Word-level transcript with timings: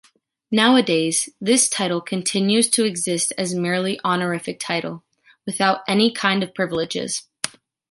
Nowadays 0.49 1.29
this 1.39 1.69
title 1.69 2.01
continues 2.01 2.67
to 2.71 2.85
exist 2.85 3.33
as 3.37 3.53
a 3.53 3.59
merely 3.59 3.99
honorific 4.03 4.59
title, 4.59 5.03
without 5.45 5.81
any 5.87 6.11
kind 6.11 6.41
of 6.41 6.55
privileges. 6.55 7.27